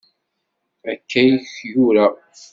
[0.91, 2.05] Akka i k-yura.